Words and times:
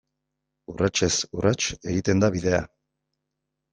Urratsez 0.73 1.19
urrats 1.41 1.67
egiten 1.93 2.25
da 2.25 2.31
bidea. 2.37 2.63